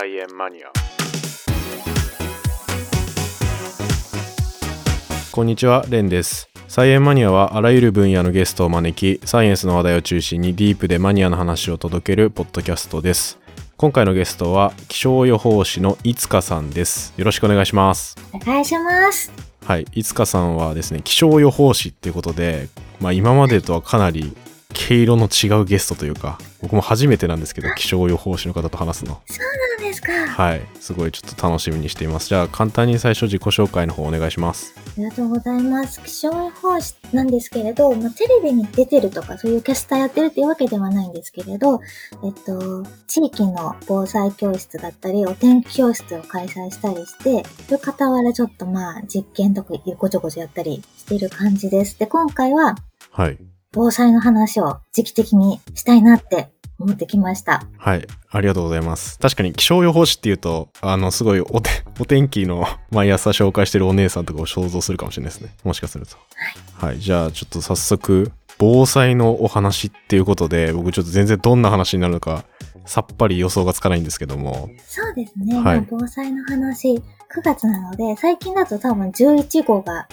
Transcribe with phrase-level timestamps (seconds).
[0.00, 0.70] 菜園マニア。
[5.32, 6.48] こんにちはレンです。
[6.68, 13.40] 菜園マニアはあらゆる分野のゲストを招きサイエンスの話題を中心にディープでマニアの話を届けるポッドキャストです。
[13.76, 17.12] 今回のゲストは気象予報士のいつかさんです。
[17.16, 18.16] よろしくお願いします。
[18.32, 19.32] お願いします。
[19.64, 22.68] はいいつかさんはですね気象予報士っていうことで
[23.00, 24.36] まあ今までとはかなり
[24.72, 29.20] 毛色の違うゲストというか僕も初めてなんですけど気象予報士の方と話すの。
[29.26, 29.67] そう
[30.00, 30.42] ですか？
[30.42, 30.66] はい。
[30.80, 32.28] すごいちょっと楽しみにしています。
[32.28, 34.74] じゃあ簡単に最初自己紹介の方お願いします。
[34.76, 36.00] ありがとうございます。
[36.02, 41.80] 気象予報士なんですけれど、まあ、テレビに出てるとかそういうキャスターやってるっていうわけではないんですけれど
[42.24, 51.98] えっと地域の防災教室だったりお天気教室を開催したりしてそれ傍らちょっとまあ実験とかごちょごちょやったりしてる感じです。
[51.98, 52.76] で今回は
[53.10, 53.38] はい。
[53.72, 57.66] 防災の話を時期的にしたいなって思ってきました。
[57.76, 58.06] はい。
[58.30, 59.18] ありがとうございます。
[59.18, 61.60] 確かに気象予報士っていうと、あの、すごい お
[62.06, 65.54] 天気の毎朝紹介してるお姉さんとかを想像するかもしれないですね。
[65.64, 66.16] もしかすると。
[66.74, 67.00] はい。
[67.00, 72.44] じゃあ、ちょっと早速、防災のお話っていうことで、僕ちょっと全然どんな話になるのか、
[72.86, 74.70] さっぱり予想がつかないんですけども。
[74.86, 75.54] そうですね。
[75.54, 77.02] はいまあ、防災の話、9
[77.44, 80.08] 月なので、最近だと多分11号が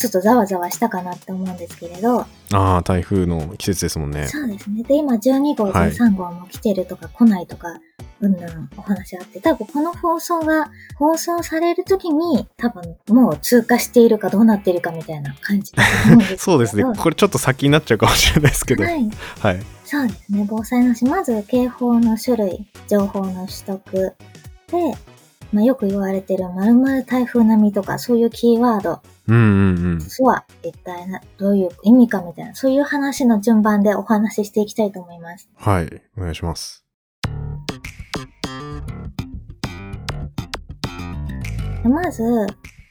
[0.00, 4.26] ちょっとざわざわしたかなって思うんですけれど、ああ、台風の季節ですもんね。
[4.28, 4.82] そうですね。
[4.82, 7.68] で、今12号、はい13号も来てるとか来ないとか、
[8.20, 15.72] うんうんお話あって、多分この放送が放送される時に、多分もう通過しているかどうなっているかみたいな感じ。
[16.38, 16.84] そうですね。
[16.84, 18.84] これちょっと先になっちゃうかもしれないですけど。
[18.84, 19.10] はい。
[19.40, 19.60] はい。
[19.84, 20.46] そうですね。
[20.48, 24.14] 防災のし、まず警報の種類、情報の取得
[24.70, 24.94] で、
[25.52, 29.98] まあ、よく言われてる〇〇台風並みとか、そういうキーワードうんうんうん。
[29.98, 35.48] とは一体な、どういう意味かみたいな、そういう話の順番でお話ししていきたいと思います。
[35.56, 36.02] はい。
[36.16, 36.84] お願いします。
[41.82, 42.22] でまず、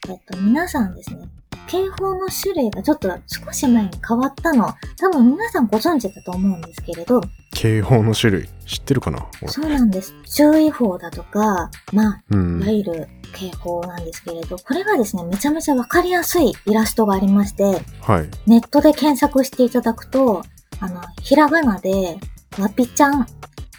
[0.10, 1.28] えっと、皆さんですね、
[1.68, 7.22] 警報の種類がちょっと少し前に変わったの、多分皆さんご存知だと思うんですけれど、
[7.62, 9.28] 警報の種類、知ってるかな？
[9.42, 10.14] 俺そうなんです。
[10.24, 12.72] 注意報だとか、まあ、うんいわ。
[12.72, 17.64] ゆる警報なんですけれど、これがですね、めちゃめちゃわかりやすいイラストがありまして、
[18.00, 18.30] はい。
[18.48, 20.44] ネットで検索していただくと、
[20.80, 22.18] あの、ひらがなで、
[22.58, 23.28] わぴちゃん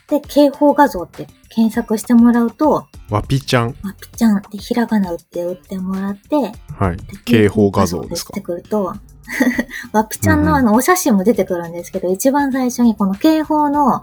[0.08, 3.68] で警報画像って検索してもらうと、わぴちゃん。
[3.68, 6.98] わぴちゃんってひらがな打って打ってもらって、はい。
[6.98, 8.34] で警報画像ですか？
[8.34, 8.92] 出てくると、
[9.92, 14.02] わぴちゃんのあの、お写真も出てくるんですけど、一番最初にこの警報の、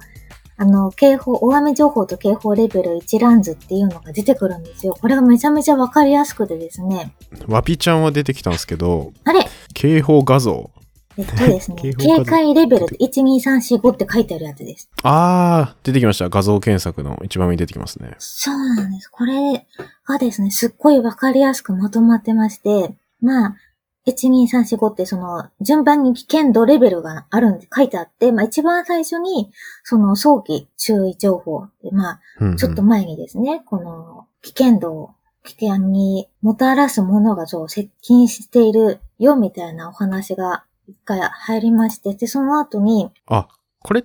[0.60, 4.98] あの、警報、大雨情報と警報レベル一覧図っていうのが出てくるんですよ。
[5.00, 7.14] これがめちゃめちゃわかりやすくてですね。
[7.48, 9.48] わぴちゃんは出てきたんですけど、あれ？
[9.74, 10.72] 警報画像。
[11.20, 14.90] えっとですね 警戒レベル12345って書いてあるやつです。
[15.04, 16.30] あー、出てきました。
[16.30, 18.16] 画像検索の一番上に出てきますね。
[18.20, 19.10] そうなんです。
[19.10, 19.66] これ
[20.08, 23.56] がですね、すっごいわかりやすくまとまってまして、まあ、
[24.08, 29.52] 12345ってその、順番に危険度レベルがあるんで書いてあって、まあ一番最初に、
[29.84, 32.58] その早期注意情報で、まあ、うんうん。
[32.58, 35.12] ちょっと前にですね、この危険度を
[35.44, 43.48] 危険にもたらすものがそう接近しているよみたいなお話が一回入りまして、で、その後に、あ、
[43.80, 44.04] これ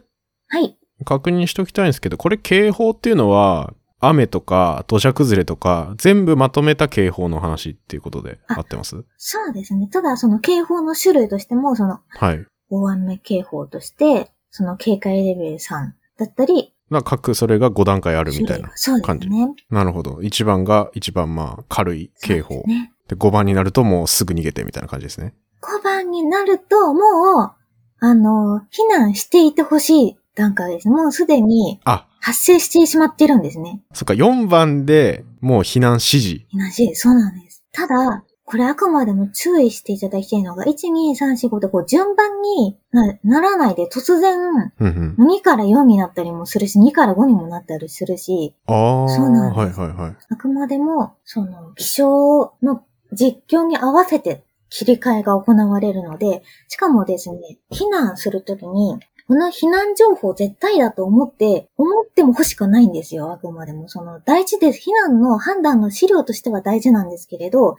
[0.49, 9.05] はい、確認しておきたいんですけど、これ警報っていうのは、雨とか土砂崩れとか、全部まとめた警報の話っていうことであ合ってます？
[9.17, 9.89] そうですね。
[9.89, 12.45] ただその警報の種類としても、そのはい。
[12.71, 18.77] 大雨警報として、その警戒レベル3だったり、まあ、各それが5段階あるみたいな種類が。
[18.77, 19.29] そうです感じ。
[19.29, 19.49] ね。
[19.71, 20.17] なるほど。
[20.17, 22.69] 1番が一番まあ軽い警報です。
[22.69, 22.93] ね。
[23.09, 25.35] で、5番になるともうすぐ逃げてみたいな感じですね。
[25.63, 27.53] 5番になると、もう、
[28.01, 30.89] あの、避難していてほしい段階です。
[30.89, 33.83] もうすでにあ、発生してしまってるんですね。
[33.93, 36.29] そっか、4番でもう避難指示。
[36.53, 37.65] 避難指示、そうなんです。
[37.73, 45.27] ただ、これあくまでも注意していただきたいのが、1、2、3、4、5でこう順番になならないで突然、うんうん。
[45.27, 50.17] 2から4になったりもするし、2から5にもなったりするし、ああ、そうなんはいですはいはい。
[50.29, 58.99] あくまでも、その、気象の実況に合わせて切り替えが行われるので、しかもですね、避難するときに、
[59.33, 63.89] この避難情報絶対だと思って、思っても欲しくないんですよ、あくまでも。
[63.89, 64.91] その、大事です。
[64.91, 67.77] 避難の判断の資料としては大事なんですけれど、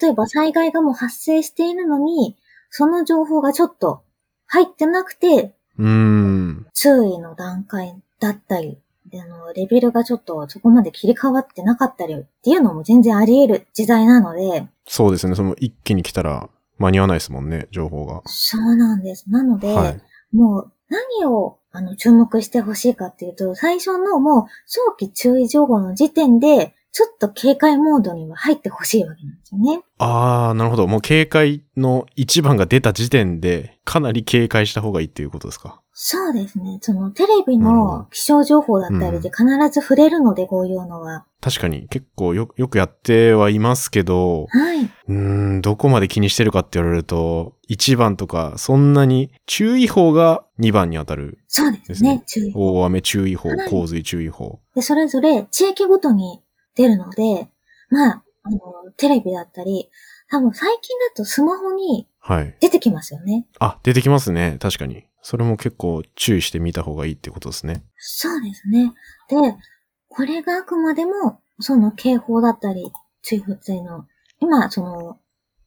[0.00, 2.36] 例えば災害がもう発生しているのに、
[2.70, 4.04] その情報がちょっと
[4.46, 6.66] 入ってなくて、うーん。
[6.72, 8.78] 注意の段階だったり、
[9.10, 15.34] であの、レベルがちょっとそこまで切り替わってなかったりっていうのも全然あり得る時代なので、そうですね。
[15.34, 18.22] その一気に来たら間に合わないですもんね、情報が。
[18.26, 19.28] そうなんです。
[19.28, 20.00] なので、はい。
[20.32, 29.80] もう何をあの、注目してほしいかっていうと、最初のもう、早期注意情報の時点で、ちょっと警戒モードには入ってほしいわけなんですよね。
[29.98, 30.86] ああ、なるほど。
[30.86, 35.80] もう警戒の一番が出た時点で、かなり警戒した方がいいっていうことですか？
[35.94, 36.78] そうですね。
[36.82, 41.24] そのテレビの気象情報だったりで必ず触れるので、こういうのは。
[41.40, 44.84] 確かに結構よよくやってはいますけど、はい。
[44.84, 51.38] うーん、どこまで気にしてるかって言われると、1番とか、そんなに注意報が2番に当たる。
[51.48, 52.22] そうでですすねね。
[52.26, 52.80] 注意報。
[52.80, 54.60] 大雨注意報は、い洪水注意報。
[54.74, 56.42] で、それぞれ地域ごとに
[56.74, 57.48] 出るので、
[57.90, 58.58] まあ、あの、
[58.96, 59.90] テレビだったり、
[60.30, 62.56] 多分最近だとスマホにはい。
[62.60, 63.46] 出てきますよね。
[63.58, 64.56] あ、出てきますね。
[64.60, 65.04] 確かに。
[65.22, 67.84] それも結構注意してみた方がいいってことですね。
[67.96, 68.92] そうですね。
[69.28, 69.56] で、
[70.08, 72.92] これがあくまでも、その警報だったり、
[73.22, 74.06] 注意報っていうの、
[74.40, 75.18] 今、その、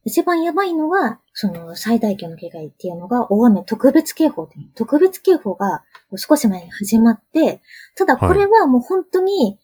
[0.04, 5.82] 一番やばいのが、その最大級の警戒っていうのが、大雨特別警報っていう、特別警報が
[6.16, 7.60] 少し前に始まって、
[7.96, 9.58] ただこれはもう本当に、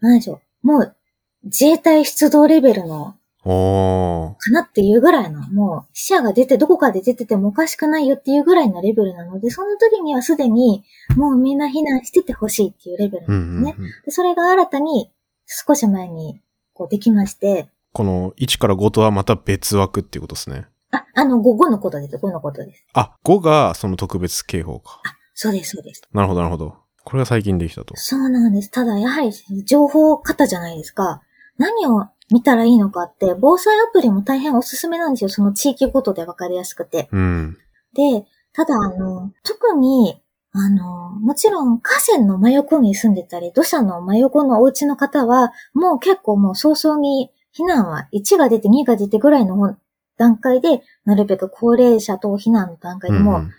[0.00, 0.96] なんでしょう、もう
[1.44, 3.14] 自衛隊出動レベルの。
[3.42, 10.84] かなっていうぐらいの、もう死者が出て、どこかで出ててもおかしくないよっていうぐらいのレベルなので、その時にはすでに
[11.16, 13.76] もうみんな避難しててほしいっていうレベルうんなんですね。
[13.78, 13.90] うんうん。
[14.04, 15.10] でそれが新たに
[15.46, 16.42] 少し前に
[16.74, 20.66] こうできまして、この1から5とはまた別枠っていうことですね。
[20.90, 22.84] あ、あの、5、5のことです、5のことです。
[22.92, 25.00] あ、5がその特別警報か。
[25.32, 26.02] そうです、そうです。
[26.12, 26.76] なるほど、なるほど。
[27.04, 27.96] これが最近できたと。
[27.96, 28.70] そうなんです。
[28.70, 29.32] ただ、やはり
[29.64, 31.22] 情報型じゃないですか。
[31.56, 35.30] 何を見たらいいのかって、防災アプリも大変おすすめなんですよ。
[35.30, 37.08] その地域ごとでわかりやすくて。
[37.12, 37.58] うん。
[37.94, 40.20] で、ただ、あの、特に、
[40.52, 49.76] あの、もちろん河川の真横に住んでたり、土砂の真横のお家の方は、もう結構もう早々に避難は1が出て2が出てぐらいの
[50.16, 53.52] 段階で、なるべく高齢者等避難の段階でもう、ん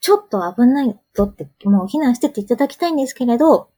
[0.00, 3.68] ちょっと危ないぞって、もう避難してっていただきたいんですけれど、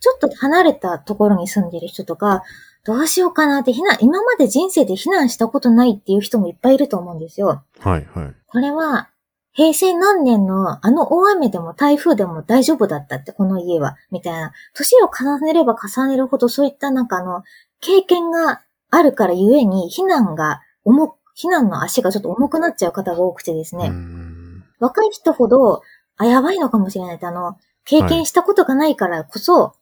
[0.00, 2.42] ちょっと離れたところに住んでる人とか、
[2.84, 7.62] どうしようかなって避難、今まで人生で避難したことないっていう人もいっぱいいると思うんですよ。
[7.80, 8.34] はい、はい。
[8.46, 9.10] これは、
[9.52, 14.52] 平成何年のあの大雨でも台風でも大丈夫だったって、この家は、みたいな。
[14.74, 17.42] 年を重ねれば重ねるほどそういったなんかあの、
[17.80, 23.88] 経験があるからゆえに避難が重く、避難の足がちょっと重くなっちゃう方が多くてですね。
[23.88, 24.28] うん
[24.80, 25.82] 若い人ほど、
[26.18, 29.72] あ、やばいのかもしれないって、あの、経験したことがないからこそ、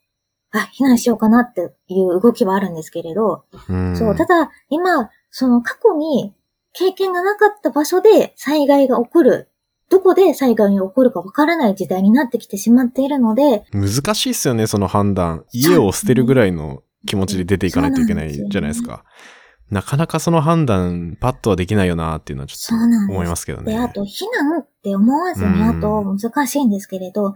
[0.52, 6.32] あ、避難しようかなっていう動きはあるんですけれど、うんそう、ただ、今、その過去に
[6.72, 9.48] 経験がなかった場所で災害が起こる、
[9.88, 15.44] どこで災害が起こるかわからない時代になってきてしまっているので、難しいっすよね、その判断。
[15.52, 19.04] 家を捨てるぐらいの気持ちで出ていかないといけないじゃないですか。
[19.70, 23.72] なかなかその判断、パッとはできないよなっていうのはちょっと思いますけどね。
[23.72, 27.34] で、あと、避難って思わずに、うんあと、難しいんですけれど、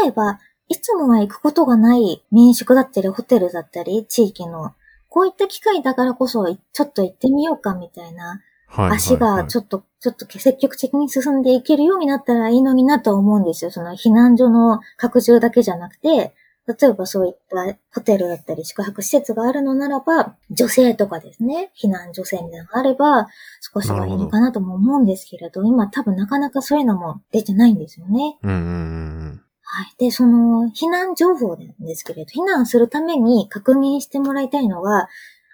[0.00, 4.72] 例えば、いつもは行くことがない民宿だったり、ホテルだったり、地域の、
[5.10, 13.70] こういった機会だからこそ、ちょっと行ってみようかみたいな、はい足がちょっょっと、ちょっと積極的に進んでいけるようになったらいいのになと思うんですよ。
[13.70, 16.34] その避難所の拡充だけじゃなくて、
[16.66, 23.28] 例えばそういったホテルだったり宿泊施設があるのならば、女性とかですね、避難女性みたいなのがあれば、
[23.60, 28.38] 少しはいいのかなとも思うんですけれど、今多分なかなかそういうのも出てないんですよね。
[28.42, 29.94] うんうんうんはい。
[29.98, 35.08] で、その、避難情報なんですけれど、避難するために確認してもらいたいのが、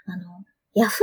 [0.07, 1.03] あの、ヤフ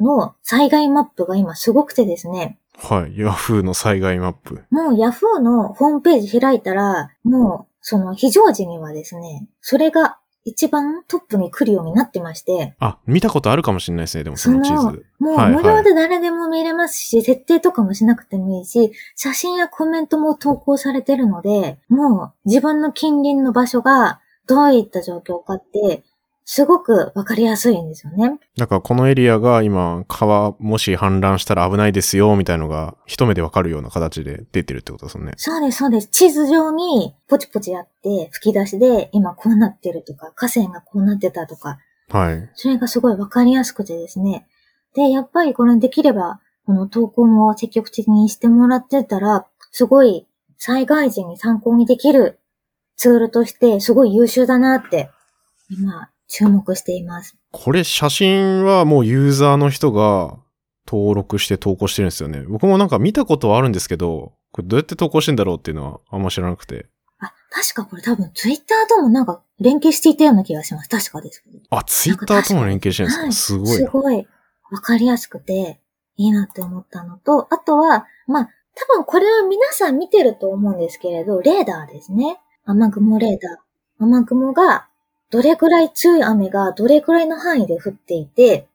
[0.00, 2.58] ーの災害マップが今すごくてですね、
[2.90, 2.98] うん。
[2.98, 3.18] はい。
[3.18, 4.64] ヤフーの災害マップ。
[4.70, 15.06] もうヤフーのホームページ開いたら、もう、その非常時にはですね、それが一番トップに来るようになってまして、あ、見たことあるかもしれないですね、でもそそのの地図。
[15.20, 26.02] もうはい無料で誰でも見れますし、設定とかもしなくてもいいし、写真やコメントも投稿されてるので、もう自分の近隣の場所がどういった状況かって、
[26.48, 28.38] すごくわかりやすいんですよね。
[28.56, 35.32] なんかこのエリアが今、川もし氾濫したら危ないですよ、みたいのが一目でわかるような形で出てるってことですよね。
[35.36, 36.06] そうです、そうです。
[36.06, 41.78] 地図上にポチポチやって吹き出しで今こうなってるとか、河川がこうなってたとか、
[42.10, 42.50] はい。
[42.54, 44.46] それがすごいわかりやすくてですね。
[44.94, 52.38] で、やっぱりこれできれば、この投稿も積極的にしてもらってたら、すごい災害時に参考にできる
[52.96, 55.10] ツールとしてすごい優秀だなって、
[55.68, 57.36] 今、注目しています。
[57.52, 60.38] これ写真はもうユーザーの人が
[60.86, 62.42] 登録して投稿してるんですよね。
[62.42, 66.86] 僕もなんか見たことはあるんですけど、これどうやって投稿してんだろうっていうのはあんま知らなくて。
[67.18, 70.88] あ、確かこれ多分ツイッターともなんか連携していたような気がします。
[70.88, 71.42] 確かです。
[71.70, 73.74] あ、ツイッターとも連携してるんですか、はいすごいな。
[73.76, 74.26] すごい
[74.70, 75.80] わかりやすくて
[76.16, 82.38] いいなって思ったのと、あとは、まあ、多分これは皆さん見てると思うんですけれど、レーダーですね。
[82.64, 83.56] 雨雲レーダー。
[83.98, 84.88] 雨雲が
[85.30, 88.66] どれくらい強い雨がどれくらいの範囲で降っていて、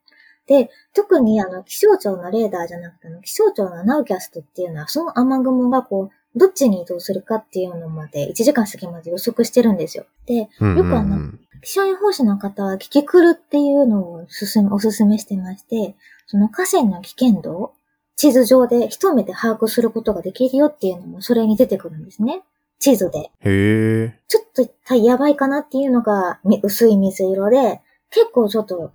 [0.47, 10.05] で、特にあの気象庁のレーダーじゃなくて、気象庁のナウキャストっていうのは、その雨雲がこう、どっちに移動するかっていうのまで、1時間過ぎまで予測してるんですよ。
[10.25, 11.31] で、よくあの、
[11.61, 14.25] 気象予報士の方は、キキクルっていうのを
[14.71, 17.73] おすすめしてまして、その河川の危険度を
[18.15, 22.43] 地図上で一目で把握することができるよっていうのもそれに出てくるんですね。
[22.81, 23.19] 地図で。
[23.19, 24.19] へえ。
[24.27, 28.91] ちょっとやばいかなっていうのが薄い水色で、結構ちょっと、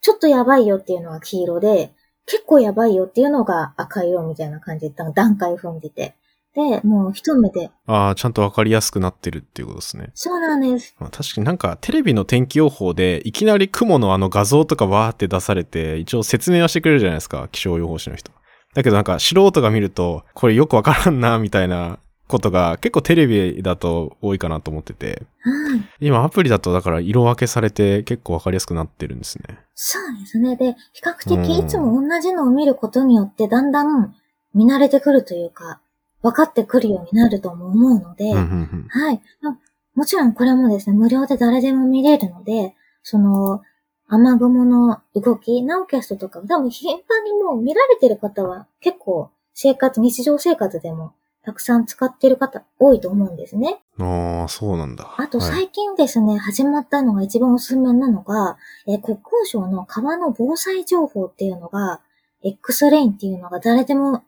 [0.00, 1.92] ちょっとやばいよっていうのが黄色で、
[2.24, 6.14] 結構やばいよっていうのが赤色みたいな感じで段階踏んでて。
[6.54, 7.70] で、もう一目で。
[7.86, 10.10] ああ、ちゃんとわかりやすくなってるっていうことですね。
[10.14, 10.94] そうなんです。
[10.98, 18.32] まあ、確かになんかテレビの天気予報でいきなり雲のあの画像とかわーって出されて、一応説明はしてくれるじゃないですか、気象予報士の人。
[18.74, 21.98] だけどなんか素人が見ると、これよくわからんな、みたいな
[22.32, 25.22] ことが結構テレビだと多いかなと思ってて。
[25.40, 25.80] はい。
[26.00, 29.58] 今アプリだとだから色分けされて結構わかりやすくなってるんですね。
[29.74, 30.56] そうですね。
[30.56, 34.14] で、比較的いつも同じのを見ることによってだんだん
[34.54, 35.80] 見慣れてくるというか、
[36.22, 39.20] 分かってくるようになるとも思うので、はい。
[39.94, 43.62] もちろんこれもですね、無料で誰でも見れるので、その、
[44.08, 53.80] 雨雲の動き、ナオキャストとか多分頻繁にもう見られてる方は結構生活、日常生活でもたくさん使ってる方多いと思うんですね。
[53.98, 55.14] ああ、そうなんだ。
[55.16, 58.56] あと最近ですね、はい、始まったのが一番おすすめなのが、
[58.86, 62.00] え国交省の川の防災情報っていうのが、
[62.42, 64.22] X レインっていうのが誰でも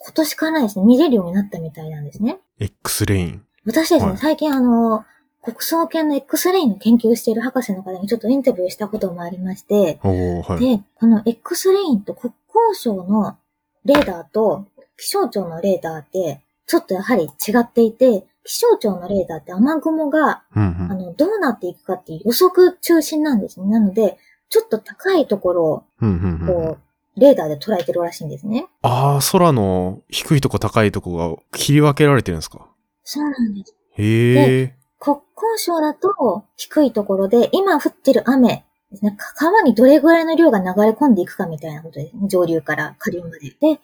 [0.00, 2.38] 今年からですね、見れるようになったみたいなんですね。
[2.58, 3.44] X レイン。
[3.66, 5.04] 私ですね、はい、最近あの、
[5.42, 12.32] 国葬研の X レインの研究している博士の方にちょっとインタビューしたこともありまして、はい、で、この X レインと国
[12.72, 13.36] 交省の
[13.84, 14.66] レーダーと
[14.98, 23.66] 気象庁のレーダーって、ちょっとやはり違っていて、気象庁のレーダーって雨雲が、うんうん、あの、どうなっていくかっていう予測中心なんですね。
[23.68, 24.18] なので、
[24.50, 25.78] ちょっと高いところを、
[26.46, 26.78] こ
[27.16, 28.66] う、レーダーで捉えてるらしいんですね。
[28.82, 32.66] ああ、空の低いとこ高いとこが切り分けられてるんですか？
[33.04, 33.74] そうなんです。
[33.92, 34.74] へえ。
[34.98, 42.28] 国交省だと低いところで、今降ってる雨ですね、川にどれぐらいの量が流れ込んでいくかみたいなことですね。
[42.28, 43.38] 上流から下流まで。
[43.40, 43.80] で、川、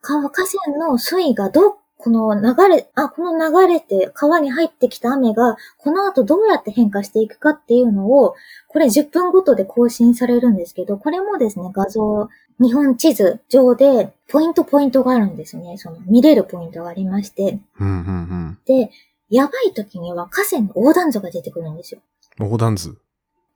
[0.00, 0.46] 河川
[0.78, 8.34] の水位がど、この流れ、あ、この流れて川に入ってきた雨が、この後どうやって変化していくかっていうのを、
[8.68, 12.28] これ10分ごとで更新されるんですけど、これもですね、画像
[12.60, 15.76] 日本地図上で、ポイントポイントがあるんですね。
[15.76, 17.60] その、見れるポイントがありまして。
[17.80, 18.00] うんうんう
[18.52, 18.90] ん、で、
[19.30, 22.00] やばい時には河川の横断図が出てくるんですよ。
[22.38, 22.96] 横断図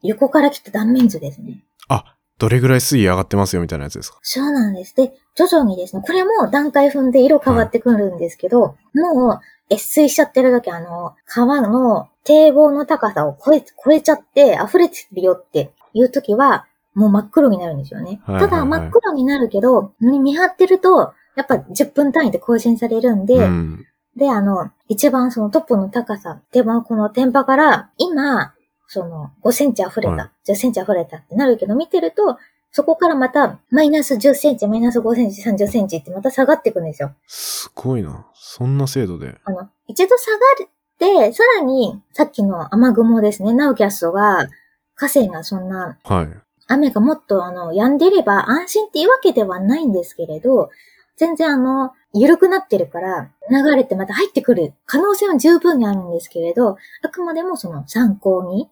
[0.03, 1.63] 横から来た断面図ですね。
[1.89, 4.19] あ、どれぐらい水位上がってますよみたいなやつですか？
[4.21, 4.97] そうなんです。
[4.97, 9.41] で、徐々にですね、これも段階踏んで色変わってくるんですけど、はい、もう、
[9.73, 18.21] 越水しちゃってる時、あの、川の堤防の高さを超え、超えちゃって溢れてるよっていう時は、もう真っ黒になるんですよね。
[18.27, 28.53] ただ真っ黒になるけど、見張ってると、やっぱ10分単位で更新されるんで、うん、で、あの、一番そのトップの高さ、でもこの天パから、今、
[28.93, 32.37] その5センチ溢れた、はい、10センチ溢れたってなるけど、見てると、
[32.73, 37.15] そこからまた、マイナス10センチ、マイナス5センチ、30センチってまた下がっていくんですよ。
[37.27, 38.27] すごいな。
[38.35, 39.39] そんな精度で。
[39.45, 40.69] あの、一度下がっ
[40.99, 44.49] て、さらに、さっきの雨雲ですね、ナウキャストが、
[44.95, 46.29] 河川がそんな、はい。
[46.69, 50.69] 雨がもっとあの、止んでれば安心っていうわけではないんですけれど、
[51.17, 58.71] 全然あの、緩くなってるから、流れてまた入ってくる可能性は十分にあるんですけれど、あくまでもその参考に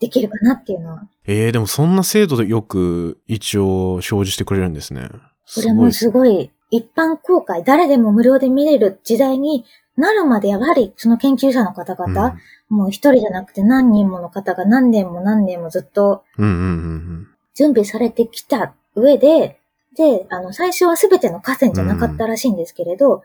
[0.00, 1.08] できるかなっていうのは。
[1.26, 5.08] ええー、でもそんな精度でよく一応表示してくれるんですね。
[5.54, 9.64] これもすごい、一般公開、誰でも無料で見れる時代に
[9.96, 12.36] なるまでやはりその研究者の方々、
[12.70, 19.58] うん、もう一人じゃなくて何人もの方が何年も何年もずっと準備されてきた上で、
[19.96, 23.20] で、あの、最初は全ての河川じゃなかったらしいんですけれど、うん、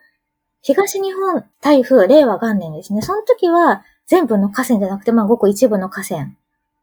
[0.62, 3.02] 東日本台風令和元年ですね。
[3.02, 6.32] その時は全部の河川じゃなくて、まあごく一部の河川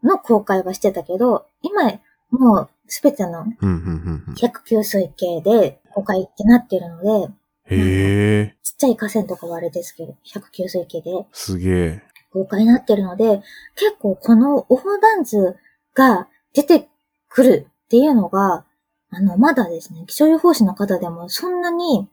[0.06, 3.46] の公開はしてたけど、今、もう全ての
[4.36, 7.34] 100給水系で公開ってなってるので、
[7.68, 8.56] へえ。
[8.62, 11.10] ちっちゃい河川とかはあれですけど、100給水系で。
[11.32, 12.02] すげえ。
[12.32, 13.42] 公開になってるので、
[13.74, 15.56] 結構この横断図
[15.94, 16.88] が出て
[17.28, 18.64] くるっていうのが、
[19.10, 22.08] あの、まだですね、気象予報士の方でもそんなに、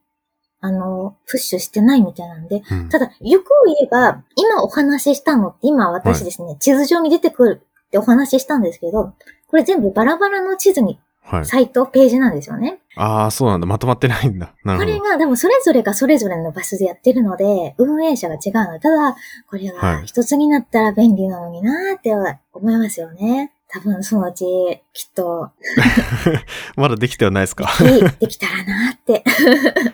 [0.60, 9.14] あの、プッシュしてないみたいなんで、うん、ただ、よく言えば、今お話ししたのって、今私ですね、はい、地図上に出てくるってお話ししたんですけど、
[9.48, 11.46] これ全部バラバラの地図にはい。
[11.46, 12.80] サイト、ページなんですよね。
[12.98, 13.66] ああ、そうなんだ。
[13.66, 14.54] まとまってないんだ。
[14.66, 14.98] なるほど。
[15.00, 19.16] これが、でもそれぞれがそれぞれの場所でやってるので、運営者が違うので、ただ、
[19.50, 22.12] これはいが一つになったら便利なのになーって
[22.52, 23.54] 思いますよね。
[23.70, 24.44] 多分そのうち、
[24.92, 25.50] きっと、
[26.76, 27.70] まだできてはないですか？
[27.82, 29.24] でできたらなーって。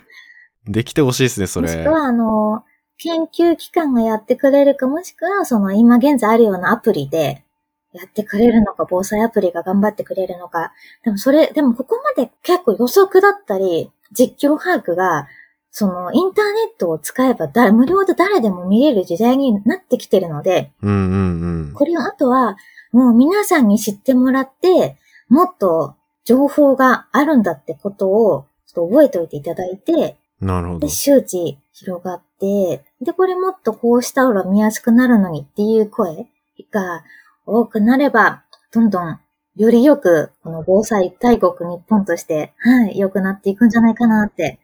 [0.68, 1.68] できてほしいですね、それ。
[1.68, 2.64] もしくは、あの、
[2.98, 7.44] 研究機関がやってくれるか、もしくは、その今現在あるようなアプリで
[7.94, 10.74] やってくれるのか、防災アプリが頑張ってくれるのか。
[11.04, 15.28] でもそれ、でもここまで結構予測だったり、実況把握が、
[15.72, 21.74] そのインターネットを使えば誰無料で誰でも見れる時代になってきてるので、うんうんうん。
[21.74, 22.58] これをあとは、
[22.92, 30.90] もう皆さんに知ってもらって、もっと情報があるんだってことを、ちょっと覚えておいていただいて、なるほどで、。
[30.90, 36.28] 周知広がって、で、これもっとこうした方が見やすくなるのにっていう声
[36.72, 37.04] が
[37.50, 39.20] 多くなれば、どんどん
[39.56, 44.60] よりよく、この防災大国日本として、はい、良くなっていくんじゃないかなって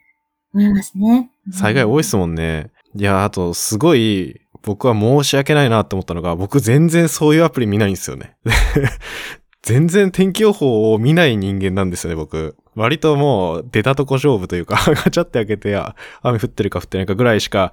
[0.53, 1.31] 思いますね。
[1.51, 2.71] 災害多いですもんね。
[2.95, 8.37] いや、あと、すごい、僕は申し訳ないなって思ったのが、僕全然そういうアプリ見ないんですよね。
[9.61, 12.55] 全然天気予報を見ない人間なんですよね、僕。
[12.75, 17.71] 割ともう出たとこ勝負というか、 ガチャって開けて、あ雨降ってるか降ってないかぐらいしか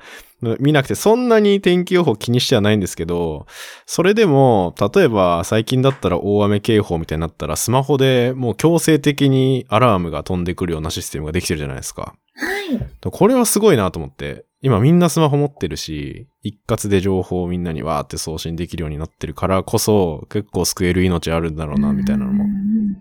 [0.61, 3.47] 見なくて、そんなに天気予報気にしてはないんですけど、
[3.87, 12.15] それでも、例えば最近だったら大雨警報みたいになったら、スマホでもう強制的にアラームが飛んでくるようなシステムができてるじゃないですか。
[12.35, 13.11] はい。
[13.11, 14.45] これはすごいなと思って。
[14.63, 22.45] 今みんなスマホ持ってるし、一括で情報をみんなにわーって送信できるようになってるからこそ、結構救える命あるんだろうな、みたいなのも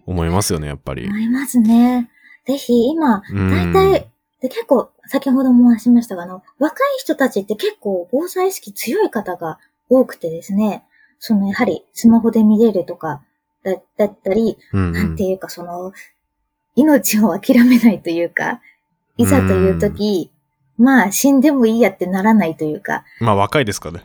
[0.07, 1.05] 思いますよね、やっぱり。
[1.07, 2.09] 思いますね。
[2.47, 4.07] ぜひ、今、うん大体、
[4.41, 10.83] で結構、先ほども話しましたが、あの、若い人たちって結構防災意識強い方が多くてですね、
[11.19, 13.21] その、やはり、スマホで見れるとか、
[13.63, 15.93] だだったり、うんうんなんていうか、その、
[16.75, 18.61] 命を諦めないというか、
[19.17, 20.31] いざという時、
[20.81, 24.01] まあ、死んでもいいやってならないというか、まあ若いですかね。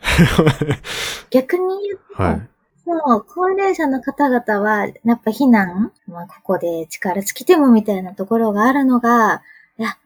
[1.31, 2.49] 逆に言うと、はい。
[2.85, 9.41] もう、高齢者の方々は、やっぱ避難、まあ、ここで力尽きてもみたいなところがあるのが、
[9.77, 9.97] いや、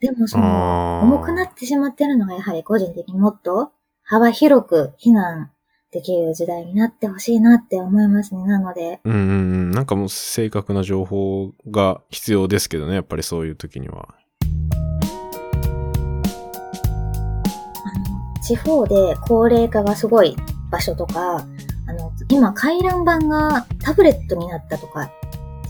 [0.00, 3.72] でもその、重くなってしまってるのが、やはり個人的にもっと
[4.02, 5.50] 幅広く避難
[5.92, 8.44] できる時代になってほしいなって思いますね。
[8.44, 9.70] なので、うんうんうん。
[9.70, 14.14] なんかもう正確な情報が必要ですけどね、やっぱりそういう時には。
[18.46, 20.36] 地方で高齢化がすごい
[20.70, 21.44] 場所とか、
[21.88, 25.10] あの、今回覧板がタブレットになったとか、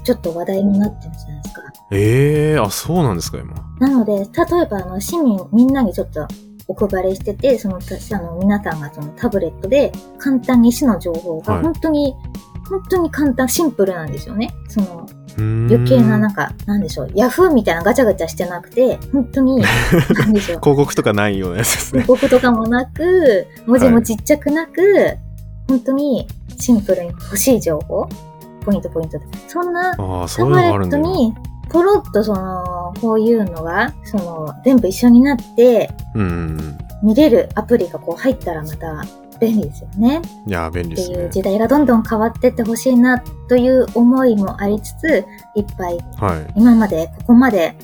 [0.04, 1.62] ちょっと話題になってるじゃないですか。
[1.90, 3.54] ええー、あ、そうなんですか、今。
[3.80, 6.28] なので、例えば、あの、市民みんなにちょっと
[6.68, 12.14] お配りしてて、その、たあの、皆さんがそのタブレットで簡単に市の情報がはい本当に、
[12.68, 14.54] 本当に簡単、シンプルなんですよね。
[14.68, 15.06] その、
[15.38, 19.62] 余計ななんか、なんでしょう、ヤフーみたいなガチャガチャしてなくて、本当に、
[20.18, 22.20] なんでしょう、広告とかないようなやつですね広。
[22.22, 25.16] 告とかもなく、文字もちっちゃくなく、
[25.68, 26.26] 本当に
[26.58, 28.08] シンプルに欲しい情報、
[28.64, 29.24] ポイントポイントで。
[29.46, 30.70] そんなタブレ。
[30.70, 31.34] ットに、
[31.68, 35.90] ポロッとその、こういうのが、その、全部一緒になって。
[37.02, 39.04] 見れるアプリがこう入ったらまた
[39.40, 40.22] 便利ですよね。
[40.46, 41.24] いやー、便利ってですね。
[41.24, 43.18] いう時代がどんどん変わってってほしいな
[43.48, 46.52] という思いもありつつ、いっぱいはい。
[46.56, 47.74] 今までここまで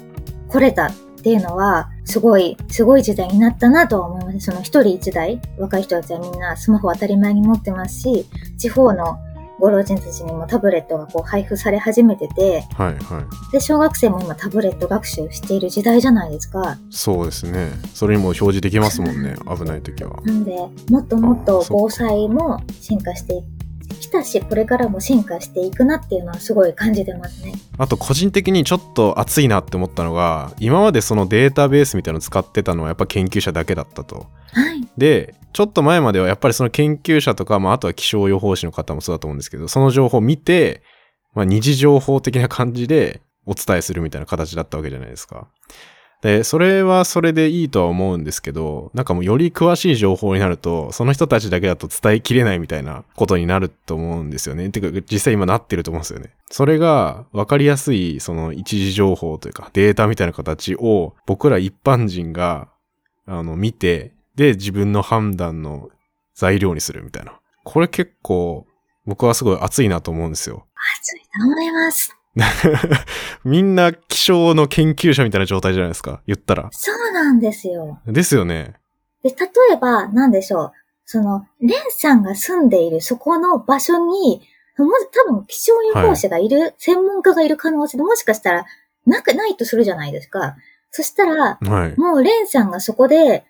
[0.49, 4.41] 来れたっていうのは、すごい、すごい時代になったなとは思います。
[4.41, 8.27] その一人一台、若い人たちはみんなスマホ当たり前に持ってますし、
[8.59, 9.19] 地方の
[9.63, 13.53] ご老人たちにもタブレットがこう配布され始めてて、はいはい。
[13.53, 16.79] で、小学生も今タブレット学習している時代じゃないですか。
[16.91, 17.71] そうですね。
[17.95, 19.37] それにも表示できますもんね。
[19.57, 20.21] 危ない時は。
[20.25, 20.57] なので、
[20.91, 23.41] もっともっと防災も進化して
[23.93, 27.55] きたし、これからも進化していくなっていうのはすごい感じてますね。
[27.79, 34.27] あと個人的にちょっと熱いなって思ったのが、今までそのデータベースみたいなの使ってたのはやっぱ研究者だけだったと。
[34.53, 34.89] はい。
[34.97, 40.83] で、ちょっと前まではやっぱりその研究者とか、まああとは気象予報士の方もそうだと思うんですけど、その情報を見て、
[41.35, 45.49] まあ二次情報的な感じでお伝えするみたいな形だったわけじゃないですか。
[46.23, 54.71] で、それはそれでいいとは思うんですけど、なんかもうより詳しい情報になると、その人たちだけだと伝えきれないみたいなことになると思うんですよね。
[54.71, 56.31] てか、実際今なってると思うんですよね。
[56.49, 62.69] それが分かりやすい、その一時情報というかデータみたいな形を僕ら一般人が、
[63.27, 65.89] あの、見て、で、自分の判断の
[66.35, 67.41] 材料にするみたいな。
[67.65, 68.67] これ結構、
[69.07, 70.67] 僕はすごい熱いなと思うんですよ。
[71.01, 72.17] 熱いと思います。
[73.45, 76.23] みんな気象の研究者みたいな状態じゃないですか。
[76.27, 76.69] 言ったら。
[76.73, 78.01] そうなんですよ。
[78.07, 78.75] ですよね。
[79.23, 79.37] で、例
[79.73, 80.73] えば、なんでしょう。
[81.05, 84.43] その、レンさんが住んでいるそこの場所に、
[84.79, 84.89] も
[85.27, 88.67] 多分気象予報士がいる、専門家がいる可能性でもしかしたら
[89.07, 90.57] なくないとするじゃないですか。
[90.91, 92.01] そしたら、はい。
[92.01, 93.45] もうレンさんがそこで、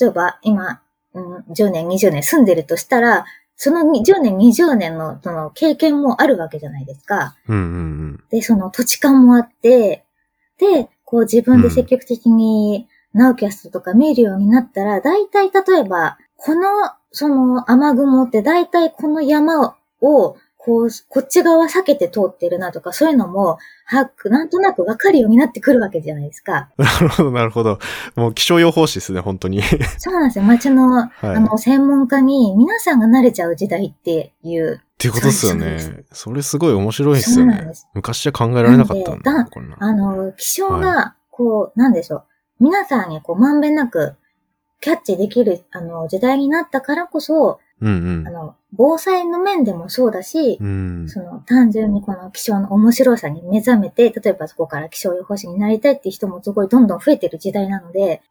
[0.00, 0.80] 例えば今、
[1.14, 3.24] うん、10年、20年住んでるとしたら、
[3.64, 7.36] その10年、20年のその経験もあるわけじゃないですか。
[7.46, 10.04] うんうんで、その土地勘もあって、
[10.58, 16.62] で、こう自分で積極的にナウキャストとか見るようになったら、大体例えば、この、
[17.12, 26.70] その雨雲って大体この山を、こう、こっち側避けて通ってるなとか、そういうのも、はなんとなくわかるようになってくるわけじゃないですか。
[26.78, 26.84] うん。
[26.84, 27.78] なるほど、なるほど。
[28.14, 29.60] もう気象予報士ですね、本当に。
[29.98, 30.44] そうなんですよ。
[30.44, 31.10] 町の、はい。
[31.24, 34.76] あの、専門家に皆さんが慣れちゃう時代っていう。
[34.76, 36.04] っていうことですよね。
[36.12, 37.72] それすごい面白いですよね。
[37.94, 39.32] 昔じゃ考えられなかったんだ。
[39.32, 39.76] なんでこんな。
[39.80, 42.24] あの、気象が、こう、なんでしょう。
[42.60, 44.14] 皆さんにこう、まんべんなく
[44.80, 47.90] キャッチできる、あの、時代になったからこそ、う
[48.22, 51.00] んあの、防災の面でもそうだしう、ん。
[51.00, 51.08] うん。
[51.08, 58.22] その、単純にこの気象の面白さに目覚めて、例えばそこから気象予報士になりたいっていう人もすごいどんどん増えてる時代なので、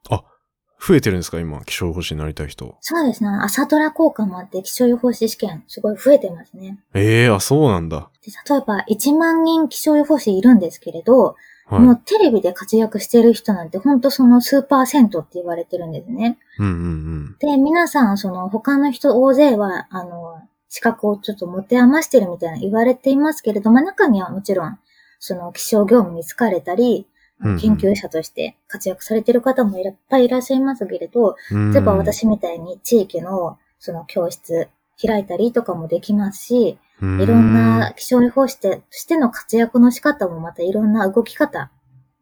[0.84, 1.40] 増えてるんですか？
[1.40, 2.76] 今、気象予報士になりたい人。
[2.82, 6.80] そうですね、朝ドラ効果もあって気象予報士試験すごい増えてますね。
[6.96, 8.10] ええあ、そうなんだ。
[8.26, 11.36] で例えば1万人気象予報士いるんですけれど、
[11.72, 11.82] はい。
[11.82, 16.38] もうテレビで活躍してる人なんてほんとその数パーセントって言われてるんですね。
[16.60, 24.80] うんうんで、皆さんその他の人大勢は、あの、資格をちょっと持て余してるみたいな言われていますけれども、中にはもちろん、
[25.20, 27.08] その気象業務に疲れたり、
[27.42, 31.74] うんうん研究者として活躍されてる方もいっぱいいらっしゃいますけれど、うん。
[31.74, 34.70] 例えば私みたいに地域のその教室
[35.02, 41.72] 開いたりとかもできますし、うん、いろんな気象予報士としての活躍の仕方もまたいろんな動き方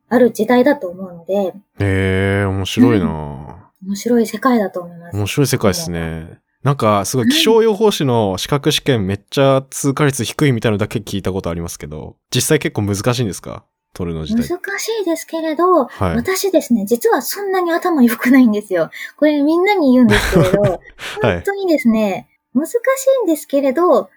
[0.07, 5.17] ある時代だと思うので、ええ面白いな、面白い世界だと思います。
[5.17, 6.39] 面白い世界ですね。
[6.63, 13.63] なんか、すごい気象予報士の資格試験めっちゃ通過率低いみたいなのだけ聞いたことありますけど、実際結構難しいんですか？
[13.93, 14.79] 取るの自難体。
[14.79, 16.15] しいですけれど、はい。
[16.15, 18.89] 私ですね、実はそんなに頭良くないんですよ。
[19.17, 20.79] これみんなに言うんですけれど、 はい
[21.35, 22.73] 本当にですね、難し
[23.21, 24.09] いんですけれど、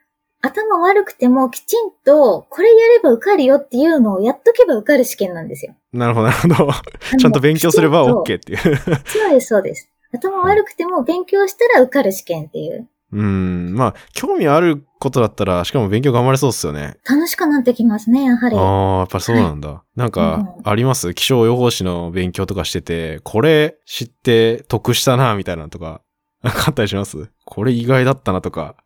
[0.43, 5.75] 頭悪くてもきちんと、これやれば受かるよっていうのをやっとけば受かる試験なんですよ。
[5.93, 6.73] なるほど、なるほど。
[7.19, 8.59] ちゃんと勉強すれば OK っていう。
[8.59, 9.89] そうです、そうです。
[10.13, 12.89] 頭悪くても勉強したら受かる試験っていう。
[13.13, 13.75] うん。
[13.75, 16.97] まあ、興味あることだったら、しかも勉強頑張れそうですよね。
[17.09, 18.57] 楽しくなってきますね、やはり。
[18.57, 19.85] ああ、やっぱりそうなんだ。
[19.95, 21.13] なんか、うんあります？
[21.15, 26.01] 気象予報士の勉強とかしてて、これ知って得したな、みたいなのとか、
[26.43, 27.31] なんかあったりします？
[27.45, 28.77] これ意外だったなとか。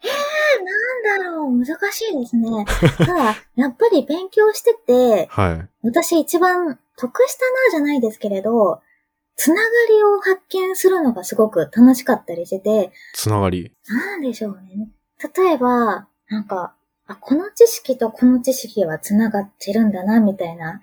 [1.50, 2.64] 難しいですね。
[2.98, 5.68] ただ、やっぱり勉強してて、はい。
[5.82, 8.80] 私一番得したなじゃないですけれど、
[9.36, 13.72] つながりを発見するのがすごく楽しかったりしてて、つながり。
[13.88, 14.88] なんでしょうね。
[15.36, 16.74] 例えば、なんか、
[17.06, 20.80] あ、この知識とこの知識はつながってるんだな、みたいな。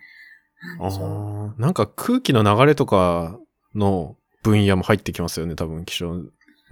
[0.80, 1.52] なん。
[1.52, 3.40] あ、なんか空気の流れとか
[3.76, 6.14] の分野も入ってきますよね、多分気象、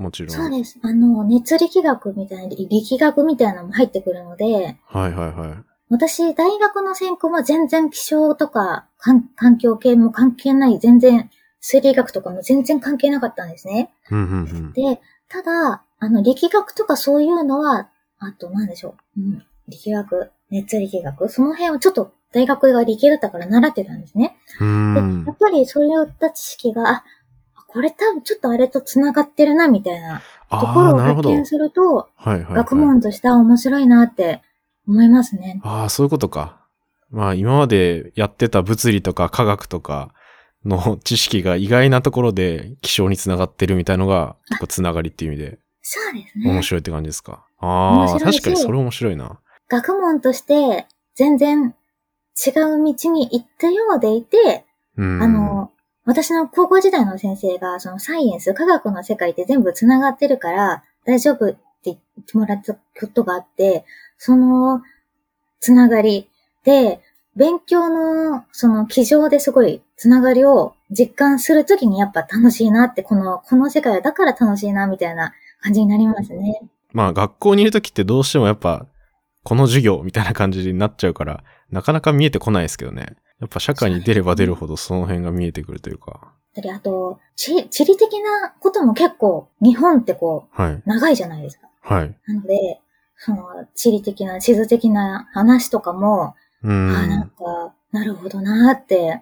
[0.01, 0.29] もちろん。
[0.31, 0.79] そうです。
[0.81, 5.71] あの、熱力学みたいな、力学みたいなのも入ってくるので、はいはいはい。
[5.89, 13.93] 私、大学の専攻は全然気象とか、環環境系も関係ない、全然、水理学とかも全然関係なかったんですね。
[14.09, 19.21] うんうんで、ただ、あの、力学とかそういうのは、あと、なんでしょう。
[19.21, 19.45] うん。
[19.67, 24.37] 力学、熱力学、その辺はちょっと大学が理系だったから習ってたんですね。
[24.59, 25.37] で、んやっ。
[25.37, 27.03] ぱりそういった知識が、あ、
[27.71, 32.53] これ多分ちょっとあれと繋がってるな、みたいなところを発見すると、はい、はい。
[32.55, 34.41] 学問としては面白いなって
[34.87, 35.61] 思いますね。
[35.63, 36.59] ああ、そういうことか。
[37.09, 40.13] まあ今までやってた物理とか科学とか
[40.65, 46.49] の知識が意外なところで気象につながってるみたいのが結構つながりっていう意味でそうですね。
[46.49, 47.45] 面白いって感じですか？
[47.59, 49.39] ああ、確かにそれ面白いな。
[49.67, 51.73] 学問として全然
[52.45, 54.65] 違う道に行ったようでいて、
[54.97, 55.21] うん。
[55.21, 55.70] あの、
[56.05, 62.79] 私の高校時代の先生が、そのサイエンス、科学の世界って全部繋がってるから大丈夫って言ってもらったこ
[63.13, 63.85] とがあって、
[64.17, 64.81] その
[65.59, 66.27] 繋がり
[66.63, 67.01] で、
[67.35, 76.61] 勉強のその机上ですごい繋がりを実感するときにやっぱ楽しいなって、この、この世界はだから楽しいなみたいな感じになりますね。
[76.91, 78.85] まあ学校にいるときってどうしてもやっぱ
[79.43, 83.15] この授業みたいな感じになっちゃうからなかなか見えてこないですけどね。
[83.39, 86.31] やっぱ社会に出れば出るほどその辺が見えてくるというか。
[86.53, 90.73] であと、地地理的なことも結構日本ってこはい。
[90.73, 91.67] う長いじゃないですか。
[91.81, 92.15] はい。
[92.27, 92.79] なので、
[93.17, 97.29] その地理的な地図的な話とかも、うああ、なんん。
[97.29, 99.21] か、なるほどなーって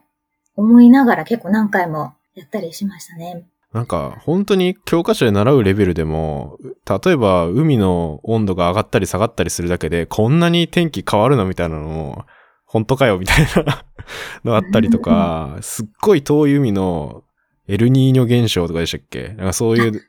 [0.56, 3.46] 思いながら結構何回もやったりしましたね。
[3.74, 6.58] なんか、本当に教科書で習うレベルでも、
[7.04, 12.26] 例えば海の温度が上がったり下がったりするだけで、こんなに天気変わるのみたいなのも、
[12.66, 13.84] 本当かよみたいな
[14.44, 17.24] のあったりとか、すっごい遠い海の
[17.68, 19.30] エルニーニョ現象とかでしたっけ？
[19.30, 20.02] なんかそういう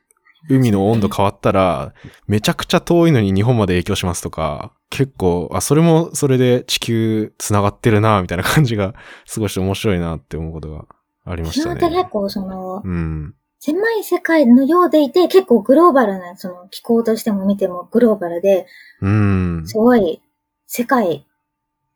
[0.49, 1.93] 海の温度変わったら、
[2.27, 8.95] めちゃくちゃ遠いのに日本まで影響しますとか、結構、あ、それもそれで地球繋がってるなみたいな感じが、
[9.25, 10.85] すごい面白いなって思うことが
[11.25, 11.79] ありましたね。
[11.79, 13.35] それって結構その、うん。
[13.63, 18.65] 狭い世界のようでいて、結構グローバルな、その気候としても見てもグローバルで、
[19.01, 19.67] うん。
[19.67, 20.19] すごい
[20.65, 21.27] 世界、